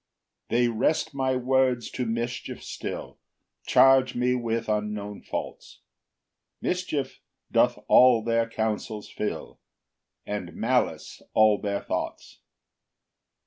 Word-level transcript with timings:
4 0.49 0.57
They 0.57 0.67
wrest 0.67 1.13
my 1.13 1.35
words 1.35 1.91
to 1.91 2.07
mischief 2.07 2.63
still, 2.63 3.19
Charge 3.67 4.15
me 4.15 4.33
with 4.33 4.67
unknown 4.67 5.21
faults; 5.21 5.81
Mischief 6.59 7.19
doth 7.51 7.77
all 7.87 8.23
their 8.23 8.49
councils 8.49 9.11
fill, 9.11 9.59
And 10.25 10.55
malice 10.55 11.21
all 11.35 11.61
their 11.61 11.83
thoughts. 11.83 12.39